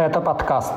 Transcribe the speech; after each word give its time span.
Это 0.00 0.18
подкаст. 0.22 0.72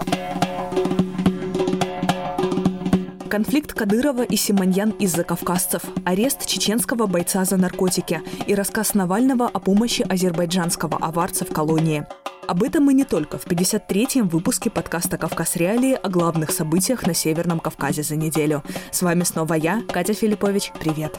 Конфликт 3.29 3.71
Кадырова 3.71 4.23
и 4.23 4.35
Симоньян 4.35 4.89
из-за 4.99 5.23
кавказцев, 5.23 5.81
арест 6.03 6.45
чеченского 6.45 7.07
бойца 7.07 7.45
за 7.45 7.55
наркотики 7.55 8.19
и 8.47 8.53
рассказ 8.53 8.95
Навального 8.95 9.47
о 9.47 9.61
помощи 9.61 10.01
азербайджанского 10.01 10.97
аварца 10.97 11.45
в 11.45 11.53
колонии. 11.53 12.05
Об 12.49 12.63
этом 12.63 12.91
и 12.91 12.93
не 12.93 13.05
только 13.05 13.37
в 13.37 13.47
53-м 13.47 14.27
выпуске 14.27 14.69
подкаста 14.69 15.17
«Кавказ 15.17 15.55
Реалии» 15.55 15.93
о 15.93 16.09
главных 16.09 16.51
событиях 16.51 17.07
на 17.07 17.13
Северном 17.13 17.61
Кавказе 17.61 18.03
за 18.03 18.17
неделю. 18.17 18.61
С 18.91 19.03
вами 19.03 19.23
снова 19.23 19.53
я, 19.53 19.83
Катя 19.89 20.13
Филиппович. 20.13 20.73
Привет. 20.81 21.17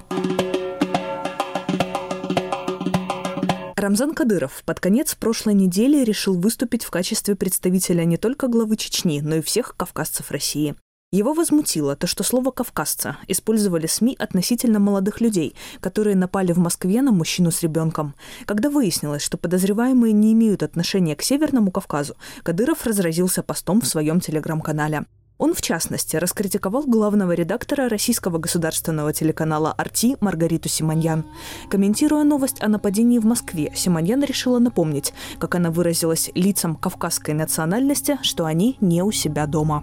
Рамзан 3.84 4.14
Кадыров 4.14 4.62
под 4.64 4.80
конец 4.80 5.14
прошлой 5.14 5.52
недели 5.52 6.02
решил 6.02 6.40
выступить 6.40 6.84
в 6.84 6.90
качестве 6.90 7.36
представителя 7.36 8.06
не 8.06 8.16
только 8.16 8.48
главы 8.48 8.78
Чечни, 8.78 9.20
но 9.20 9.34
и 9.34 9.42
всех 9.42 9.76
кавказцев 9.76 10.30
России. 10.30 10.74
Его 11.12 11.34
возмутило 11.34 11.94
то, 11.94 12.06
что 12.06 12.22
слово 12.22 12.50
«кавказца» 12.50 13.18
использовали 13.28 13.86
СМИ 13.86 14.16
относительно 14.18 14.78
молодых 14.78 15.20
людей, 15.20 15.54
которые 15.80 16.16
напали 16.16 16.52
в 16.52 16.58
Москве 16.58 17.02
на 17.02 17.12
мужчину 17.12 17.50
с 17.50 17.62
ребенком. 17.62 18.14
Когда 18.46 18.70
выяснилось, 18.70 19.20
что 19.20 19.36
подозреваемые 19.36 20.14
не 20.14 20.32
имеют 20.32 20.62
отношения 20.62 21.14
к 21.14 21.20
Северному 21.20 21.70
Кавказу, 21.70 22.16
Кадыров 22.42 22.86
разразился 22.86 23.42
постом 23.42 23.82
в 23.82 23.86
своем 23.86 24.18
телеграм-канале. 24.18 25.04
Он, 25.36 25.52
в 25.52 25.60
частности, 25.60 26.16
раскритиковал 26.16 26.84
главного 26.84 27.32
редактора 27.32 27.88
российского 27.88 28.38
государственного 28.38 29.12
телеканала 29.12 29.72
«Арти» 29.72 30.16
Маргариту 30.20 30.68
Симоньян. 30.68 31.24
Комментируя 31.70 32.22
новость 32.22 32.62
о 32.62 32.68
нападении 32.68 33.18
в 33.18 33.26
Москве, 33.26 33.72
Симоньян 33.74 34.22
решила 34.22 34.60
напомнить, 34.60 35.12
как 35.40 35.56
она 35.56 35.72
выразилась 35.72 36.30
лицам 36.36 36.76
кавказской 36.76 37.34
национальности, 37.34 38.18
что 38.22 38.44
они 38.44 38.76
не 38.80 39.02
у 39.02 39.10
себя 39.10 39.46
дома. 39.46 39.82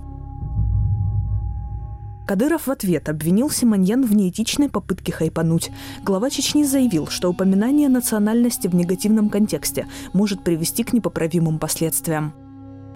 Кадыров 2.25 2.67
в 2.67 2.71
ответ 2.71 3.09
обвинил 3.09 3.49
Симоньян 3.49 4.05
в 4.05 4.15
неэтичной 4.15 4.69
попытке 4.69 5.11
хайпануть. 5.11 5.69
Глава 6.01 6.29
Чечни 6.29 6.63
заявил, 6.63 7.07
что 7.07 7.29
упоминание 7.29 7.89
национальности 7.89 8.69
в 8.69 8.75
негативном 8.75 9.29
контексте 9.29 9.87
может 10.13 10.41
привести 10.41 10.85
к 10.85 10.93
непоправимым 10.93 11.59
последствиям. 11.59 12.33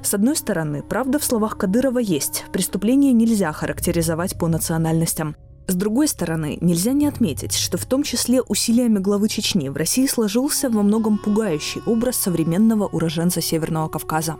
С 0.05 0.13
одной 0.13 0.35
стороны, 0.35 0.83
правда 0.83 1.17
в 1.17 1.23
словах 1.23 1.57
Кадырова 1.57 1.97
есть. 1.97 2.45
Преступление 2.53 3.11
нельзя 3.11 3.51
характеризовать 3.51 4.37
по 4.37 4.47
национальностям. 4.47 5.35
С 5.67 5.73
другой 5.73 6.07
стороны, 6.07 6.59
нельзя 6.61 6.93
не 6.93 7.07
отметить, 7.07 7.55
что 7.55 7.79
в 7.79 7.85
том 7.87 8.03
числе 8.03 8.43
усилиями 8.43 8.99
главы 8.99 9.29
Чечни 9.29 9.67
в 9.67 9.75
России 9.75 10.05
сложился 10.05 10.69
во 10.69 10.83
многом 10.83 11.17
пугающий 11.17 11.81
образ 11.87 12.17
современного 12.17 12.85
уроженца 12.85 13.41
Северного 13.41 13.89
Кавказа. 13.89 14.35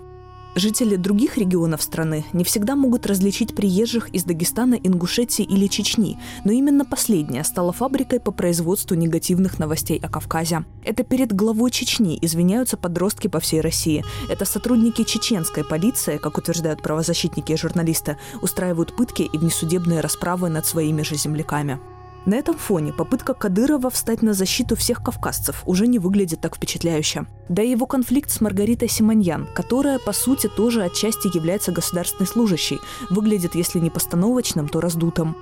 Жители 0.58 0.95
других 0.95 1.38
регионов 1.38 1.81
страны 1.81 2.23
не 2.31 2.45
всегда 2.45 2.78
могут 2.78 3.06
различить 3.06 3.53
приезжих 3.53 4.08
из 4.11 4.23
Дагестана, 4.23 4.75
Ингушетии 4.75 5.44
или 5.44 5.67
Чечни, 5.67 6.17
но 6.45 6.53
именно 6.53 6.86
последняя 6.86 7.44
стала 7.44 7.73
фабрикой 7.73 8.22
по 8.22 8.31
производству 8.31 8.95
негативных 8.95 9.59
новостей 9.59 10.00
о 10.02 10.08
Кавказе. 10.08 10.64
Это 10.86 11.03
перед 11.03 11.34
главой 11.34 11.72
Чечни 11.72 12.17
извиняются 12.22 12.78
подростки 12.78 13.28
по 13.28 13.42
всей 13.42 13.59
России. 13.59 14.06
Это 14.30 14.45
сотрудники 14.45 15.03
чеченской 15.03 15.66
полиции, 15.66 16.17
как 16.17 16.38
утверждают 16.38 16.81
правозащитники 16.81 17.52
и 17.52 17.58
журналисты, 17.58 18.17
устраивают 18.42 18.95
пытки 18.95 19.23
и 19.23 19.38
внесудебные 19.38 20.00
расправы 20.00 20.47
над 20.47 20.66
своими 20.66 21.02
же 21.02 21.16
земляками. 21.16 21.81
На 22.26 22.36
этом 22.36 22.58
фоне 22.58 22.92
попытка 22.92 23.36
Кадырова 23.36 23.92
встать 23.92 24.23
на 24.23 24.34
защиту 24.34 24.76
всех 24.76 25.04
кавказцев 25.04 25.62
уже 25.68 25.86
не 25.86 26.00
выглядит 26.00 26.42
так 26.42 26.56
впечатляюще. 26.56 27.28
Да 27.50 27.62
и 27.62 27.70
его 27.70 27.86
конфликт 27.86 28.31
с 28.31 28.42
Маргаритой 28.42 28.90
Симоньян, 28.90 29.48
которая, 29.54 30.00
по 30.00 30.12
сути, 30.12 30.48
тоже 30.48 30.84
отчасти 30.84 31.36
является 31.36 31.72
государственной 31.72 32.28
служащей, 32.28 32.80
выглядит, 33.12 33.53
если 33.53 33.80
не 33.80 33.92
постановочным, 33.92 34.68
то 34.68 34.81
раздутым. 34.81 35.36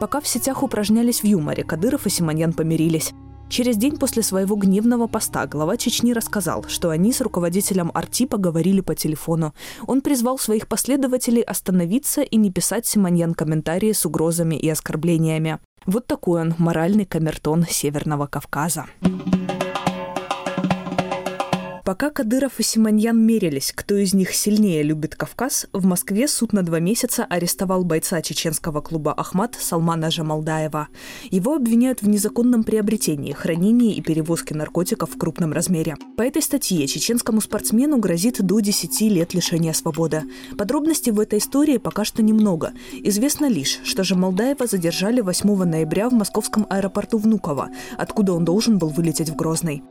Пока 0.00 0.22
в 0.22 0.26
сетях 0.26 0.62
упражнялись 0.62 1.20
в 1.20 1.24
юморе, 1.24 1.62
Кадыров 1.62 2.06
и 2.06 2.10
Симоньян 2.10 2.54
помирились. 2.54 3.12
Через 3.50 3.76
день 3.76 3.98
после 3.98 4.22
своего 4.22 4.56
гневного 4.56 5.06
поста 5.06 5.46
глава 5.46 5.76
Чечни 5.76 6.12
рассказал, 6.12 6.64
что 6.66 6.90
они 6.90 7.12
с 7.12 7.20
руководителем 7.20 7.90
Арти 7.94 8.26
поговорили 8.26 8.80
по 8.80 8.94
телефону. 8.94 9.54
Он 9.86 10.00
призвал 10.00 10.38
своих 10.38 10.66
последователей 10.66 11.42
остановиться 11.42 12.22
и 12.22 12.36
не 12.36 12.50
писать 12.50 12.86
Симоньян 12.86 13.34
комментарии 13.34 13.92
с 13.92 14.06
угрозами 14.06 14.56
и 14.56 14.68
оскорблениями. 14.68 15.60
Вот 15.86 16.06
такой 16.06 16.40
он 16.40 16.54
моральный 16.58 17.04
камертон 17.04 17.64
Северного 17.68 18.26
Кавказа. 18.26 18.86
Пока 21.94 22.10
Кадыров 22.10 22.58
и 22.58 22.64
Симоньян 22.64 23.16
мерились, 23.16 23.72
кто 23.72 23.94
из 23.94 24.14
них 24.14 24.34
сильнее 24.34 24.82
любит 24.82 25.14
Кавказ, 25.14 25.68
в 25.72 25.86
Москве 25.86 26.26
суд 26.26 26.52
на 26.52 26.64
два 26.64 26.80
месяца 26.80 27.24
арестовал 27.24 27.84
бойца 27.84 28.20
чеченского 28.20 28.80
клуба 28.80 29.12
«Ахмат» 29.12 29.54
Салмана 29.54 30.10
Жамалдаева. 30.10 30.88
Его 31.30 31.54
обвиняют 31.54 32.02
в 32.02 32.08
незаконном 32.08 32.64
приобретении, 32.64 33.30
хранении 33.30 33.94
и 33.94 34.02
перевозке 34.02 34.56
наркотиков 34.56 35.14
в 35.14 35.16
крупном 35.16 35.52
размере. 35.52 35.94
По 36.16 36.22
этой 36.22 36.42
статье 36.42 36.84
чеченскому 36.88 37.40
спортсмену 37.40 37.98
грозит 37.98 38.44
до 38.44 38.58
10 38.58 39.00
лет 39.02 39.32
лишения 39.32 39.72
свободы. 39.72 40.24
Подробностей 40.58 41.12
в 41.12 41.20
этой 41.20 41.38
истории 41.38 41.78
пока 41.78 42.04
что 42.04 42.24
немного. 42.24 42.72
Известно 43.04 43.46
лишь, 43.48 43.78
что 43.84 44.02
Жамалдаева 44.02 44.66
задержали 44.66 45.20
8 45.20 45.62
ноября 45.62 46.08
в 46.08 46.12
московском 46.12 46.66
аэропорту 46.68 47.18
Внуково, 47.18 47.70
откуда 47.96 48.32
он 48.32 48.44
должен 48.44 48.78
был 48.78 48.88
вылететь 48.88 49.30
в 49.30 49.36
Грозный. 49.36 49.84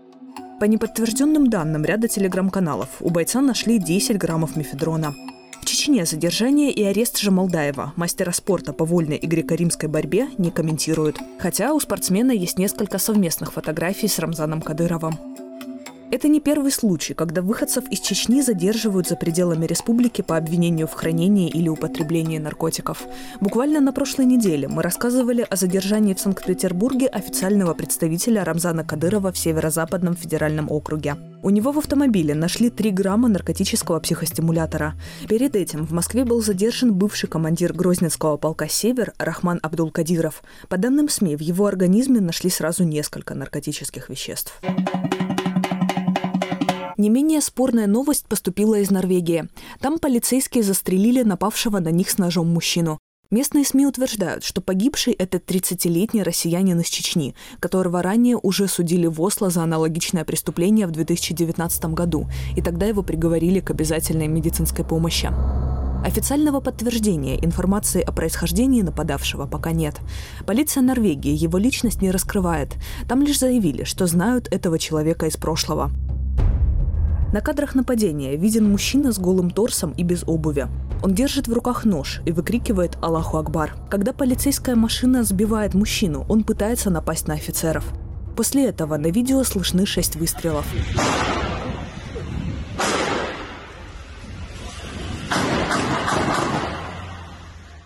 По 0.64 0.66
неподтвержденным 0.66 1.50
данным 1.50 1.84
ряда 1.84 2.08
телеграм-каналов, 2.08 2.88
у 3.02 3.10
бойца 3.10 3.42
нашли 3.42 3.80
10 3.80 4.18
граммов 4.18 4.56
мефедрона. 4.56 5.14
В 5.62 5.66
Чечне 5.66 6.06
задержание 6.06 6.72
и 6.72 6.82
арест 6.84 7.20
Жамалдаева, 7.20 7.92
мастера 7.98 8.32
спорта 8.32 8.72
по 8.72 8.86
вольной 8.86 9.18
и 9.18 9.28
греко-римской 9.28 9.90
борьбе, 9.90 10.30
не 10.38 10.52
комментируют. 10.52 11.18
Хотя 11.38 11.74
у 11.74 11.82
спортсмена 11.82 12.32
есть 12.32 12.58
несколько 12.58 12.98
совместных 12.98 13.52
фотографий 13.52 14.08
с 14.08 14.18
Рамзаном 14.20 14.62
Кадыровым. 14.62 15.20
Это 16.14 16.28
не 16.28 16.40
первый 16.40 16.72
случай, 16.72 17.16
когда 17.16 17.42
выходцев 17.42 17.86
из 17.90 18.00
Чечни 18.00 18.44
задерживают 18.44 19.08
за 19.08 19.16
пределами 19.16 19.66
республики 19.66 20.22
по 20.22 20.38
обвинению 20.38 20.86
в 20.86 20.94
хранении 20.94 21.50
или 21.50 21.70
употреблении 21.70 22.38
наркотиков. 22.38 23.08
Буквально 23.42 23.82
на 23.82 23.92
прошлой 23.94 24.28
неделе 24.28 24.68
мы 24.68 24.84
рассказывали 24.84 25.42
о 25.42 25.56
задержании 25.56 26.14
в 26.14 26.20
Санкт-Петербурге 26.20 27.08
официального 27.08 27.74
представителя 27.74 28.44
Рамзана 28.44 28.84
Кадырова 28.84 29.32
в 29.32 29.38
Северо-Западном 29.40 30.16
федеральном 30.16 30.72
округе. 30.72 31.16
У 31.42 31.50
него 31.50 31.72
в 31.72 31.80
автомобиле 31.80 32.36
нашли 32.36 32.70
3 32.70 32.92
грамма 32.92 33.28
наркотического 33.28 34.00
психостимулятора. 34.00 34.94
Перед 35.28 35.56
этим 35.56 35.84
в 35.84 35.94
Москве 35.94 36.26
был 36.26 36.44
задержан 36.44 36.94
бывший 36.94 37.28
командир 37.28 37.74
Грозненского 37.74 38.38
полка 38.38 38.68
«Север» 38.68 39.14
Рахман 39.18 39.60
Абдул-Кадиров. 39.64 40.44
По 40.70 40.78
данным 40.78 41.10
СМИ, 41.10 41.36
в 41.38 41.42
его 41.42 41.66
организме 41.66 42.22
нашли 42.22 42.52
сразу 42.52 42.84
несколько 42.84 43.34
наркотических 43.34 44.10
веществ. 44.10 44.62
Не 46.98 47.10
менее 47.10 47.42
спорная 47.42 47.88
новость 47.88 48.28
поступила 48.28 48.76
из 48.76 48.92
Норвегии. 48.92 49.50
Там 49.80 49.98
полицейские 49.98 50.64
застрелили 50.64 51.24
напавшего 51.24 51.80
на 51.80 51.90
них 51.90 52.10
с 52.10 52.18
ножом 52.18 52.48
мужчину. 52.48 53.00
Местные 53.32 53.66
СМИ 53.66 53.88
утверждают, 53.88 54.44
что 54.44 54.62
погибший– 54.62 55.14
это 55.18 55.38
30-летний 55.38 56.22
россиянин 56.22 56.80
из 56.82 56.88
Чечни, 56.88 57.34
которого 57.60 58.04
ранее 58.04 58.38
уже 58.38 58.68
судили 58.68 59.08
в 59.08 59.20
Осло 59.24 59.50
за 59.50 59.64
аналогичное 59.64 60.24
преступление 60.24 60.86
в 60.86 60.92
2019 60.92 61.86
году, 61.86 62.28
и 62.56 62.62
тогда 62.62 62.86
его 62.86 63.02
приговорили 63.02 63.60
к 63.60 63.72
обязательной 63.72 64.28
медицинской 64.28 64.86
помощи. 64.86 65.32
Официального 66.06 66.60
подтверждения 66.60 67.44
информации 67.44 68.02
о 68.02 68.12
происхождении 68.12 68.84
нападавшего 68.84 69.48
пока 69.48 69.72
нет. 69.72 69.96
Полиция 70.46 70.84
Норвегии 70.84 71.34
его 71.34 71.58
личность 71.58 72.04
не 72.04 72.12
раскрывает. 72.12 72.76
Там 73.10 73.24
лишь 73.24 73.40
заявили, 73.40 73.84
что 73.84 74.06
знают 74.06 74.48
этого 74.54 74.78
человека 74.78 75.26
из 75.26 75.38
прошлого. 75.38 75.92
На 77.34 77.42
кадрах 77.42 77.74
нападения 77.74 78.36
виден 78.38 78.70
мужчина 78.70 79.12
с 79.12 79.18
голым 79.18 79.50
торсом 79.50 79.92
и 79.98 80.04
без 80.04 80.24
обуви. 80.28 80.68
Он 81.02 81.16
держит 81.16 81.48
в 81.48 81.54
руках 81.54 81.84
нож 81.84 82.22
и 82.28 82.32
выкрикивает 82.32 82.96
«Аллаху 83.02 83.38
Акбар». 83.38 83.76
Когда 83.90 84.14
полицейская 84.14 84.76
машина 84.76 85.24
сбивает 85.24 85.74
мужчину, 85.74 86.28
он 86.30 86.44
пытается 86.44 86.92
напасть 86.92 87.28
на 87.28 87.34
офицеров. 87.34 87.92
После 88.38 88.68
этого 88.68 88.98
на 88.98 89.08
видео 89.08 89.44
слышны 89.44 89.88
шесть 89.88 90.16
выстрелов. 90.16 90.68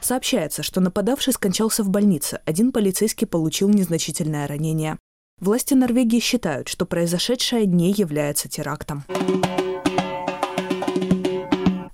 Сообщается, 0.01 0.62
что 0.62 0.81
нападавший 0.81 1.31
скончался 1.31 1.83
в 1.83 1.89
больнице. 1.89 2.42
Один 2.44 2.74
полицейский 2.74 3.25
получил 3.25 3.69
незначительное 3.69 4.45
ранение. 4.45 4.98
Власти 5.39 5.75
Норвегии 5.75 6.19
считают, 6.19 6.68
что 6.68 6.88
произошедшее 6.88 7.68
не 7.68 7.92
является 7.92 8.50
терактом. 8.50 9.04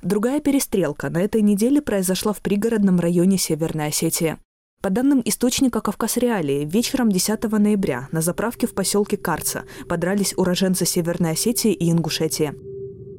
Другая 0.01 0.39
перестрелка 0.39 1.09
на 1.09 1.17
этой 1.17 1.41
неделе 1.41 1.81
произошла 1.81 2.31
в 2.31 2.39
пригородном 2.39 3.01
районе 3.01 3.37
Северной 3.37 3.87
Осетии. 3.87 4.37
По 4.81 4.89
данным 4.89 5.21
источника 5.25 5.81
«Кавказ 5.81 6.15
Реалии», 6.15 6.63
вечером 6.63 7.09
10 7.09 7.43
ноября 7.51 8.07
на 8.13 8.21
заправке 8.21 8.65
в 8.65 8.73
поселке 8.73 9.17
Карца 9.17 9.65
подрались 9.89 10.33
уроженцы 10.37 10.85
Северной 10.85 11.31
Осетии 11.31 11.73
и 11.73 11.91
Ингушетии. 11.91 12.72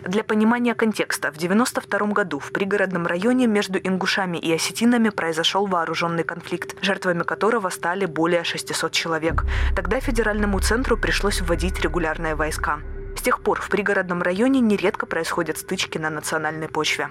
Для 0.07 0.23
понимания 0.23 0.75
контекста, 0.75 1.33
в 1.33 1.37
1992 1.37 2.13
году 2.13 2.39
в 2.39 2.53
пригородном 2.53 3.07
районе 3.07 3.47
между 3.47 3.79
ингушами 3.79 4.37
и 4.37 4.53
осетинами 4.53 5.09
произошел 5.09 5.67
вооруженный 5.67 6.25
конфликт, 6.25 6.77
жертвами 6.83 7.23
которого 7.23 7.71
стали 7.71 8.05
более 8.05 8.45
600 8.45 8.93
человек. 8.93 9.45
Тогда 9.75 10.01
федеральному 10.01 10.61
центру 10.61 10.99
пришлось 10.99 11.41
вводить 11.41 11.81
регулярные 11.81 12.35
войска. 12.35 12.81
С 13.17 13.23
тех 13.23 13.41
пор 13.41 13.63
в 13.63 13.71
пригородном 13.71 14.21
районе 14.21 14.61
нередко 14.61 15.07
происходят 15.07 15.57
стычки 15.57 15.97
на 15.97 16.11
национальной 16.11 16.69
почве. 16.69 17.09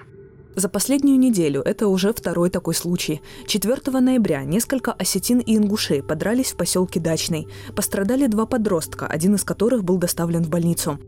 За 0.54 0.68
последнюю 0.68 1.18
неделю 1.18 1.62
это 1.62 1.88
уже 1.88 2.12
второй 2.12 2.48
такой 2.48 2.74
случай. 2.74 3.22
4 3.48 3.98
ноября 3.98 4.44
несколько 4.44 4.92
осетин 4.92 5.40
и 5.40 5.56
ингушей 5.56 6.00
подрались 6.00 6.52
в 6.52 6.56
поселке 6.56 7.00
Дачный. 7.00 7.48
Пострадали 7.74 8.28
два 8.28 8.46
подростка, 8.46 9.08
один 9.08 9.34
из 9.34 9.42
которых 9.42 9.82
был 9.82 9.96
доставлен 9.96 10.44
в 10.44 10.48
больницу. 10.48 11.00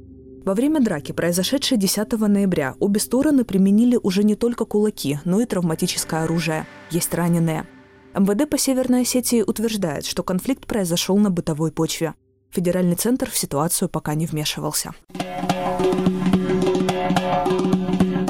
Во 0.46 0.54
время 0.54 0.81
драки, 0.81 1.10
произошедшей 1.10 1.76
10 1.76 2.12
ноября, 2.12 2.76
обе 2.78 3.00
стороны 3.00 3.44
применили 3.44 3.98
уже 4.00 4.22
не 4.22 4.37
только 4.37 4.64
кулаки, 4.64 5.19
но 5.25 5.40
и 5.40 5.44
травматическое 5.44 6.22
оружие. 6.22 6.69
Есть 6.93 7.12
раненые. 7.14 7.66
МВД 8.14 8.48
по 8.48 8.56
Северной 8.56 9.02
Осетии 9.02 9.43
утверждает, 9.43 10.06
что 10.06 10.22
конфликт 10.22 10.69
произошел 10.69 11.16
на 11.16 11.32
бытовой 11.32 11.72
почве. 11.72 12.14
Федеральный 12.52 12.94
центр 12.94 13.28
в 13.28 13.37
ситуацию 13.37 13.88
пока 13.88 14.14
не 14.14 14.26
вмешивался. 14.26 14.94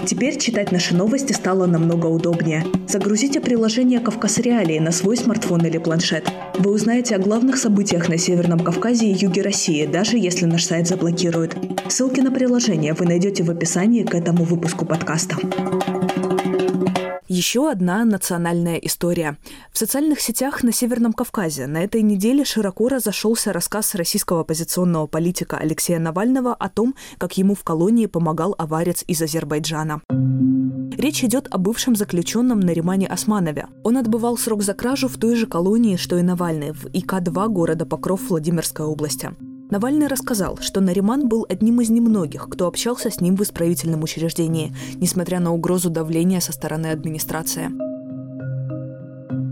Теперь 0.07 0.39
читать 0.39 0.71
наши 0.71 0.95
новости 0.95 1.33
стало 1.33 1.67
намного 1.67 2.07
удобнее. 2.07 2.65
Загрузите 2.87 3.41
приложение 3.41 3.99
«Кавказ 3.99 4.39
Реалии» 4.39 4.79
на 4.79 4.93
свой 4.93 5.17
смартфон 5.17 5.67
или 5.67 5.79
планшет. 5.79 6.31
Вы 6.61 6.71
узнаете 6.71 7.17
о 7.17 7.19
главных 7.19 7.59
событиях 7.59 8.09
на 8.09 8.17
Северном 8.17 8.61
Кавказе 8.61 9.07
и 9.07 9.15
юге 9.15 9.43
России, 9.43 9.85
даже 9.85 10.17
если 10.17 10.45
наш 10.45 10.65
сайт 10.65 10.87
заблокируют. 10.87 11.57
Ссылки 11.89 12.21
на 12.21 12.31
приложение 12.31 12.95
вы 12.95 13.05
найдете 13.05 13.43
в 13.43 13.51
описании 13.51 14.05
к 14.05 14.15
этому 14.15 14.45
выпуску 14.45 14.87
подкаста. 14.87 15.37
Еще 17.37 17.71
одна 17.71 18.03
национальная 18.07 18.77
история. 18.77 19.37
В 19.71 19.77
социальных 19.77 20.21
сетях 20.21 20.63
на 20.63 20.73
Северном 20.73 21.13
Кавказе 21.13 21.67
на 21.67 21.85
этой 21.85 22.01
неделе 22.01 22.47
широко 22.47 22.89
разошелся 22.89 23.53
рассказ 23.53 23.95
российского 23.95 24.41
оппозиционного 24.41 25.07
политика 25.07 25.59
Алексея 25.59 25.99
Навального 25.99 26.55
о 26.55 26.71
том, 26.71 26.95
как 27.19 27.37
ему 27.37 27.55
в 27.55 27.63
колонии 27.63 28.07
помогал 28.07 28.55
аварец 28.57 29.05
из 29.07 29.21
Азербайджана. 29.21 30.01
Речь 30.97 31.23
идет 31.25 31.47
о 31.51 31.59
бывшем 31.59 31.95
заключенном 31.95 32.61
Наримане 32.61 33.07
Османове. 33.07 33.67
Он 33.85 33.99
отбывал 33.99 34.39
срок 34.39 34.63
за 34.63 34.73
кражу 34.73 35.07
в 35.07 35.19
той 35.19 35.37
же 35.37 35.47
колонии, 35.47 35.97
что 35.97 36.17
и 36.17 36.23
Навальный, 36.23 36.73
в 36.73 36.87
ИК-2 36.87 37.49
города 37.49 37.85
Покров 37.85 38.31
Владимирской 38.31 38.87
области. 38.87 39.33
Навальный 39.69 40.07
рассказал, 40.07 40.59
что 40.59 40.81
Нариман 40.81 41.29
был 41.29 41.45
одним 41.49 41.81
из 41.81 41.91
немногих, 41.91 42.49
кто 42.49 42.69
общался 42.69 43.11
с 43.11 43.21
ним 43.21 43.35
в 43.35 43.43
исправительном 43.43 44.03
учреждении, 44.05 44.73
несмотря 44.95 45.41
на 45.41 45.53
угрозу 45.53 45.91
давления 45.91 46.41
со 46.41 46.53
стороны 46.53 46.87
администрации. 46.87 47.71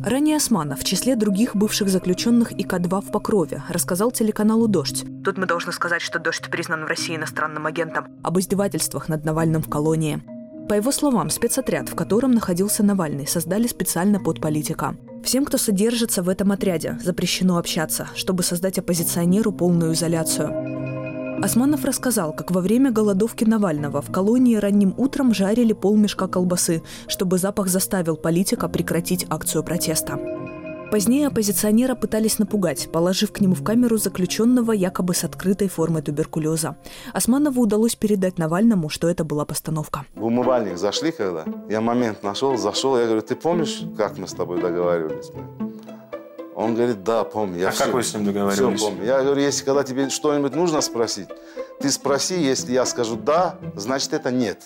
Ранее 0.06 0.36
Османов 0.36 0.80
в 0.80 0.84
числе 0.84 1.16
других 1.16 1.56
бывших 1.56 1.88
заключенных 1.88 2.52
ИК-2 2.52 3.06
в 3.06 3.10
Покрове 3.10 3.62
рассказал 3.68 4.12
телеканалу 4.12 4.68
«Дождь». 4.68 5.04
Тут 5.24 5.38
мы 5.38 5.46
должны 5.46 5.72
сказать, 5.72 6.02
что 6.02 6.18
«Дождь» 6.18 6.48
признан 6.50 6.84
в 6.84 6.86
России 6.86 7.16
иностранным 7.16 7.66
агентом. 7.66 8.06
Об 8.22 8.38
издевательствах 8.38 9.08
над 9.08 9.24
Навальным 9.24 9.62
в 9.62 9.70
колонии. 9.70 10.22
По 10.68 10.74
его 10.74 10.92
словам, 10.92 11.28
спецотряд, 11.28 11.90
в 11.90 11.94
котором 11.94 12.32
находился 12.32 12.82
Навальный, 12.82 13.26
создали 13.26 13.66
специально 13.66 14.18
под 14.18 14.40
политика. 14.40 14.96
Всем, 15.22 15.44
кто 15.44 15.58
содержится 15.58 16.22
в 16.22 16.28
этом 16.28 16.52
отряде, 16.52 16.98
запрещено 17.02 17.58
общаться, 17.58 18.08
чтобы 18.14 18.42
создать 18.42 18.78
оппозиционеру 18.78 19.52
полную 19.52 19.92
изоляцию. 19.92 20.74
Османов 21.42 21.84
рассказал, 21.84 22.32
как 22.32 22.50
во 22.50 22.62
время 22.62 22.90
голодовки 22.90 23.44
Навального 23.44 24.00
в 24.00 24.10
колонии 24.10 24.56
ранним 24.56 24.94
утром 24.96 25.34
жарили 25.34 25.74
полмешка 25.74 26.28
колбасы, 26.28 26.82
чтобы 27.08 27.36
запах 27.36 27.68
заставил 27.68 28.16
политика 28.16 28.68
прекратить 28.68 29.26
акцию 29.28 29.64
протеста. 29.64 30.18
Позднее 30.90 31.26
оппозиционера 31.26 31.94
пытались 31.94 32.38
напугать, 32.38 32.88
положив 32.92 33.32
к 33.32 33.40
нему 33.40 33.54
в 33.54 33.64
камеру 33.64 33.96
заключенного 33.96 34.72
якобы 34.72 35.14
с 35.14 35.24
открытой 35.24 35.68
формой 35.68 36.02
туберкулеза. 36.02 36.76
Османову 37.12 37.62
удалось 37.62 37.96
передать 37.96 38.38
Навальному, 38.38 38.88
что 38.88 39.08
это 39.08 39.24
была 39.24 39.44
постановка. 39.44 40.04
В 40.14 40.24
умывальник 40.24 40.78
зашли 40.78 41.10
когда? 41.10 41.44
Я 41.68 41.80
момент 41.80 42.22
нашел, 42.22 42.56
зашел, 42.56 42.98
я 42.98 43.06
говорю, 43.06 43.22
ты 43.22 43.34
помнишь, 43.34 43.82
как 43.96 44.18
мы 44.18 44.28
с 44.28 44.32
тобой 44.34 44.60
договаривались? 44.60 45.30
Он 46.54 46.74
говорит, 46.74 47.02
да, 47.02 47.24
помню. 47.24 47.58
Я 47.58 47.68
а 47.68 47.70
все, 47.72 47.84
как 47.84 47.94
вы 47.94 48.02
с 48.02 48.14
ним 48.14 48.24
договаривались? 48.24 48.78
Все 48.78 48.88
помню. 48.88 49.04
Я 49.04 49.22
говорю, 49.22 49.40
если 49.40 49.64
когда 49.64 49.82
тебе 49.82 50.08
что-нибудь 50.08 50.54
нужно 50.54 50.80
спросить, 50.80 51.28
ты 51.80 51.90
спроси, 51.90 52.40
если 52.40 52.72
я 52.72 52.86
скажу 52.86 53.16
да, 53.16 53.58
значит 53.74 54.12
это 54.12 54.30
нет. 54.30 54.62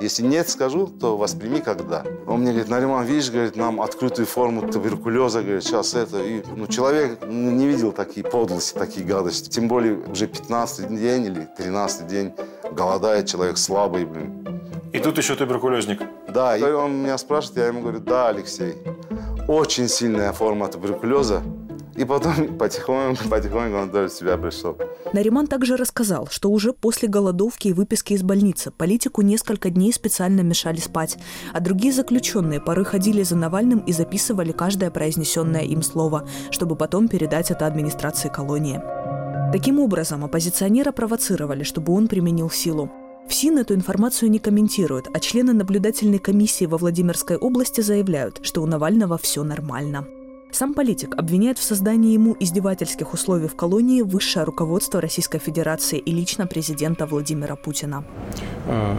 Если 0.00 0.22
нет, 0.22 0.48
скажу, 0.48 0.86
то 0.86 1.16
восприми 1.16 1.58
как 1.58 1.88
да. 1.88 2.04
Он 2.26 2.40
мне 2.40 2.50
говорит, 2.50 2.70
Нариман, 2.70 3.04
видишь, 3.04 3.30
говорит, 3.30 3.56
нам 3.56 3.80
открытую 3.80 4.26
форму 4.26 4.70
туберкулеза, 4.70 5.42
говорит, 5.42 5.64
сейчас 5.64 5.94
это. 5.94 6.22
И, 6.22 6.44
ну, 6.54 6.68
человек 6.68 7.26
не 7.26 7.66
видел 7.66 7.90
такие 7.90 8.24
подлости, 8.24 8.78
такие 8.78 9.04
гадости. 9.04 9.48
Тем 9.50 9.66
более 9.66 9.96
уже 9.96 10.28
15 10.28 10.88
день 10.96 11.24
или 11.24 11.48
13 11.56 12.06
день 12.06 12.32
голодает 12.70 13.26
человек 13.26 13.58
слабый, 13.58 14.04
блин. 14.04 14.46
И 14.92 15.00
тут 15.00 15.18
еще 15.18 15.34
туберкулезник. 15.34 16.00
Да, 16.28 16.56
и 16.56 16.62
он 16.62 17.02
меня 17.02 17.18
спрашивает, 17.18 17.58
я 17.58 17.66
ему 17.66 17.80
говорю, 17.80 17.98
да, 17.98 18.28
Алексей, 18.28 18.74
очень 19.48 19.88
сильная 19.88 20.32
форма 20.32 20.68
туберкулеза, 20.68 21.42
и 21.98 22.04
потом 22.04 22.58
потихоньку, 22.58 23.28
потихоньку 23.28 23.76
он 23.76 23.90
тоже 23.90 24.08
в 24.08 24.12
себя 24.12 24.36
пришел. 24.36 24.76
Нариман 25.12 25.46
также 25.46 25.76
рассказал, 25.76 26.28
что 26.30 26.50
уже 26.50 26.72
после 26.72 27.08
голодовки 27.08 27.68
и 27.68 27.72
выписки 27.72 28.12
из 28.12 28.22
больницы 28.22 28.70
политику 28.70 29.22
несколько 29.22 29.70
дней 29.70 29.92
специально 29.92 30.42
мешали 30.42 30.78
спать, 30.78 31.18
а 31.52 31.60
другие 31.60 31.92
заключенные 31.92 32.60
порой 32.60 32.84
ходили 32.84 33.22
за 33.22 33.36
Навальным 33.36 33.80
и 33.80 33.92
записывали 33.92 34.52
каждое 34.52 34.90
произнесенное 34.90 35.62
им 35.62 35.82
слово, 35.82 36.26
чтобы 36.50 36.76
потом 36.76 37.08
передать 37.08 37.50
это 37.50 37.66
администрации 37.66 38.28
колонии. 38.28 38.80
Таким 39.52 39.80
образом, 39.80 40.24
оппозиционера 40.24 40.92
провоцировали, 40.92 41.64
чтобы 41.64 41.92
он 41.94 42.06
применил 42.06 42.50
силу. 42.50 42.90
ФСИН 43.28 43.58
эту 43.58 43.74
информацию 43.74 44.30
не 44.30 44.38
комментируют, 44.38 45.08
а 45.12 45.20
члены 45.20 45.52
наблюдательной 45.52 46.18
комиссии 46.18 46.66
во 46.66 46.78
Владимирской 46.78 47.36
области 47.36 47.80
заявляют, 47.80 48.40
что 48.42 48.62
у 48.62 48.66
Навального 48.66 49.18
все 49.18 49.42
нормально. 49.42 50.06
Сам 50.50 50.72
политик 50.74 51.14
обвиняет 51.16 51.58
в 51.58 51.62
создании 51.62 52.12
ему 52.12 52.34
издевательских 52.40 53.12
условий 53.12 53.48
в 53.48 53.54
колонии 53.54 54.00
высшее 54.02 54.44
руководство 54.44 55.00
Российской 55.00 55.38
Федерации 55.38 55.98
и 55.98 56.10
лично 56.10 56.46
президента 56.46 57.06
Владимира 57.06 57.54
Путина. 57.54 58.02
А, 58.66 58.96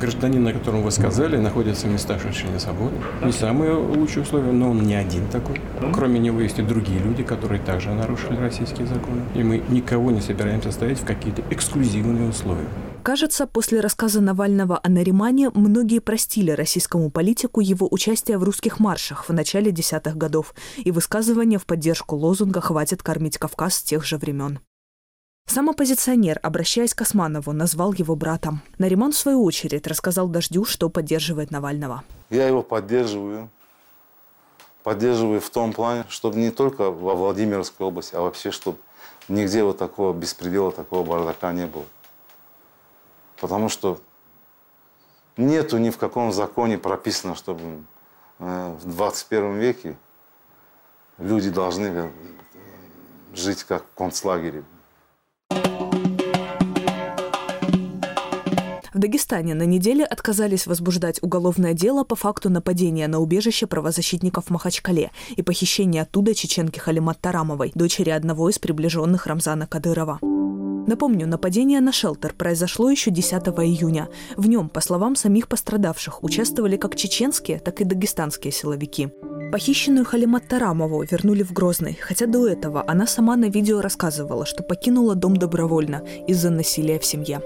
гражданин, 0.00 0.46
о 0.46 0.52
котором 0.52 0.82
вы 0.82 0.90
сказали, 0.90 1.38
находится 1.38 1.86
в 1.86 1.90
местах 1.90 2.24
лишения 2.24 2.58
свободы. 2.58 2.94
Не 3.24 3.32
самые 3.32 3.72
лучшие 3.72 4.22
условия, 4.22 4.52
но 4.52 4.70
он 4.70 4.82
не 4.82 4.94
один 4.94 5.26
такой. 5.28 5.60
Кроме 5.94 6.20
него 6.20 6.40
есть 6.40 6.58
и 6.58 6.62
другие 6.62 7.00
люди, 7.00 7.22
которые 7.22 7.60
также 7.60 7.92
нарушили 7.94 8.36
российские 8.36 8.86
законы. 8.86 9.22
И 9.34 9.42
мы 9.42 9.62
никого 9.68 10.10
не 10.10 10.20
собираемся 10.20 10.70
ставить 10.72 11.00
в 11.00 11.04
какие-то 11.04 11.42
эксклюзивные 11.50 12.28
условия. 12.28 12.68
Кажется, 13.06 13.46
после 13.46 13.78
рассказа 13.78 14.20
Навального 14.20 14.80
о 14.82 14.88
Наримане 14.88 15.50
многие 15.50 16.00
простили 16.00 16.50
российскому 16.50 17.08
политику 17.08 17.60
его 17.60 17.86
участие 17.88 18.36
в 18.36 18.42
русских 18.42 18.80
маршах 18.80 19.28
в 19.28 19.32
начале 19.32 19.70
десятых 19.70 20.16
годов 20.16 20.54
и 20.76 20.90
высказывания 20.90 21.60
в 21.60 21.66
поддержку 21.66 22.16
лозунга 22.16 22.60
«Хватит 22.60 23.04
кормить 23.04 23.38
Кавказ» 23.38 23.76
с 23.76 23.82
тех 23.84 24.04
же 24.04 24.16
времен. 24.16 24.58
Сам 25.46 25.70
оппозиционер, 25.70 26.40
обращаясь 26.42 26.94
к 26.94 27.02
Османову, 27.02 27.52
назвал 27.52 27.92
его 27.92 28.16
братом. 28.16 28.60
Нариман, 28.78 29.12
в 29.12 29.16
свою 29.16 29.44
очередь, 29.44 29.86
рассказал 29.86 30.26
Дождю, 30.26 30.64
что 30.64 30.90
поддерживает 30.90 31.52
Навального. 31.52 32.02
Я 32.28 32.48
его 32.48 32.64
поддерживаю. 32.64 33.50
Поддерживаю 34.82 35.40
в 35.40 35.50
том 35.50 35.72
плане, 35.72 36.06
чтобы 36.08 36.38
не 36.38 36.50
только 36.50 36.90
во 36.90 37.14
Владимирской 37.14 37.86
области, 37.86 38.16
а 38.16 38.20
вообще, 38.22 38.50
чтобы 38.50 38.78
нигде 39.28 39.62
вот 39.62 39.78
такого 39.78 40.12
беспредела, 40.12 40.72
такого 40.72 41.04
бардака 41.04 41.52
не 41.52 41.66
было. 41.66 41.84
Потому 43.40 43.68
что 43.68 44.00
нету 45.36 45.78
ни 45.78 45.90
в 45.90 45.98
каком 45.98 46.32
законе 46.32 46.78
прописано, 46.78 47.34
чтобы 47.34 47.84
э, 48.38 48.76
в 48.80 48.84
21 48.86 49.58
веке 49.58 49.96
люди 51.18 51.50
должны 51.50 51.86
э, 51.86 52.10
жить 53.34 53.64
как 53.64 53.84
в 53.84 53.94
концлагере. 53.94 54.64
В 58.96 58.98
Дагестане 58.98 59.54
на 59.54 59.64
неделе 59.64 60.06
отказались 60.06 60.66
возбуждать 60.66 61.22
уголовное 61.22 61.74
дело 61.74 62.02
по 62.02 62.16
факту 62.16 62.48
нападения 62.48 63.06
на 63.08 63.18
убежище 63.18 63.66
правозащитников 63.66 64.46
в 64.46 64.50
Махачкале 64.50 65.10
и 65.36 65.42
похищения 65.42 66.00
оттуда 66.00 66.34
чеченки 66.34 66.78
Халимат 66.78 67.20
Тарамовой, 67.20 67.72
дочери 67.74 68.08
одного 68.08 68.48
из 68.48 68.58
приближенных 68.58 69.26
Рамзана 69.26 69.66
Кадырова. 69.66 70.18
Напомню, 70.86 71.26
нападение 71.26 71.80
на 71.80 71.92
шелтер 71.92 72.32
произошло 72.32 72.88
еще 72.90 73.10
10 73.10 73.32
июня. 73.32 74.08
В 74.36 74.48
нем, 74.48 74.68
по 74.68 74.80
словам 74.80 75.16
самих 75.16 75.48
пострадавших, 75.48 76.22
участвовали 76.22 76.76
как 76.76 76.94
чеченские, 76.94 77.58
так 77.58 77.80
и 77.80 77.84
дагестанские 77.84 78.52
силовики. 78.52 79.08
Похищенную 79.50 80.04
Халимат 80.04 80.48
Тарамову 80.48 81.02
вернули 81.02 81.42
в 81.42 81.52
Грозный, 81.52 81.98
хотя 82.00 82.26
до 82.26 82.46
этого 82.46 82.84
она 82.86 83.06
сама 83.06 83.36
на 83.36 83.46
видео 83.46 83.80
рассказывала, 83.80 84.46
что 84.46 84.62
покинула 84.62 85.14
дом 85.14 85.36
добровольно 85.36 86.02
из-за 86.28 86.50
насилия 86.50 86.98
в 86.98 87.04
семье. 87.04 87.40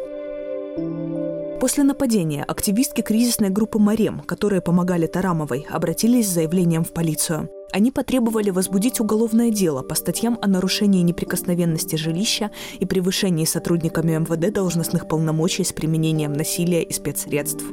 После 1.61 1.85
нападения 1.85 2.43
активистки 2.43 3.03
кризисной 3.03 3.51
группы 3.51 3.79
«Марем», 3.79 4.21
которые 4.21 4.63
помогали 4.63 5.07
Тарамовой, 5.07 5.67
обратились 5.71 6.29
с 6.29 6.33
заявлением 6.33 6.85
в 6.85 6.93
полицию. 6.93 7.51
Они 7.73 7.91
потребовали 7.91 8.51
возбудить 8.51 9.01
уголовное 9.01 9.51
дело 9.51 9.83
по 9.83 9.95
статьям 9.95 10.39
о 10.43 10.49
нарушении 10.49 11.03
неприкосновенности 11.03 11.97
жилища 11.97 12.51
и 12.79 12.87
превышении 12.87 13.45
сотрудниками 13.45 14.17
МВД 14.17 14.53
должностных 14.53 15.07
полномочий 15.07 15.65
с 15.65 15.73
применением 15.73 16.33
насилия 16.33 16.83
и 16.83 16.93
спецсредств. 16.93 17.65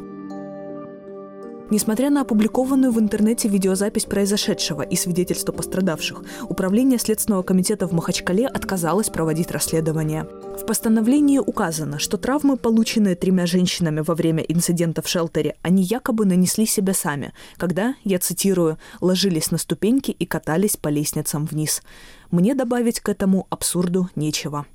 Несмотря 1.70 2.10
на 2.10 2.22
опубликованную 2.22 2.94
в 2.94 3.00
интернете 3.00 3.50
видеозапись 3.50 4.06
произошедшего 4.06 4.84
и 4.84 4.96
свидетельства 4.96 5.52
пострадавших, 5.52 6.24
Управление 6.44 6.98
Следственного 6.98 7.44
комитета 7.44 7.88
в 7.88 7.92
Махачкале 7.92 8.48
отказалось 8.48 9.10
проводить 9.10 9.52
расследование. 9.52 10.24
В 10.58 10.66
постановлении 10.66 11.40
указано, 11.40 12.00
что 12.00 12.18
травмы, 12.18 12.56
полученные 12.56 13.16
тремя 13.16 13.46
женщинами 13.46 14.00
во 14.00 14.16
время 14.16 14.44
инцидента 14.44 15.02
в 15.02 15.10
шелтере, 15.10 15.56
они 15.62 15.84
якобы 15.84 16.26
нанесли 16.26 16.66
себе 16.66 16.94
сами, 16.94 17.34
когда, 17.58 17.96
я 18.04 18.20
цитирую, 18.20 18.78
ложились 19.02 19.52
на 19.52 19.58
ступеньки 19.58 20.12
и 20.12 20.26
катались 20.26 20.78
по 20.78 20.88
лестницам 20.88 21.46
вниз. 21.46 21.84
Мне 22.32 22.56
добавить 22.56 23.02
к 23.02 23.10
этому 23.10 23.46
абсурду 23.50 24.10
нечего. 24.16 24.66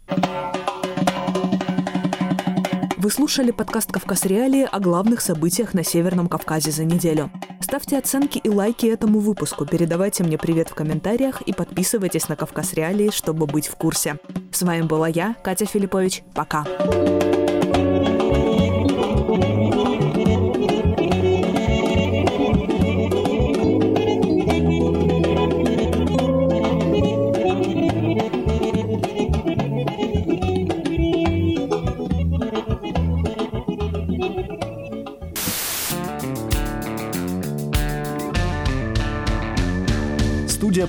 Вы 3.02 3.10
слушали 3.10 3.50
подкаст 3.50 3.90
«Кавказ 3.90 4.26
Реалии» 4.26 4.62
о 4.70 4.78
главных 4.78 5.22
событиях 5.22 5.74
на 5.74 5.82
Северном 5.82 6.28
Кавказе 6.28 6.70
за 6.70 6.84
неделю. 6.84 7.32
Ставьте 7.58 7.98
оценки 7.98 8.38
и 8.38 8.48
лайки 8.48 8.86
этому 8.86 9.18
выпуску, 9.18 9.66
передавайте 9.66 10.22
мне 10.22 10.38
привет 10.38 10.68
в 10.68 10.74
комментариях 10.76 11.42
и 11.42 11.52
подписывайтесь 11.52 12.28
на 12.28 12.36
«Кавказ 12.36 12.74
Реалии», 12.74 13.10
чтобы 13.10 13.46
быть 13.46 13.66
в 13.66 13.74
курсе. 13.74 14.18
С 14.52 14.62
вами 14.62 14.82
была 14.82 15.08
я, 15.08 15.34
Катя 15.42 15.66
Филиппович. 15.66 16.22
Пока. 16.32 16.64
Студия 16.64 17.41